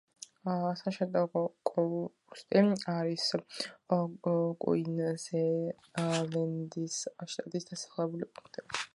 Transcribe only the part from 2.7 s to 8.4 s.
არის კუინზლენდის შტატის დასახლებული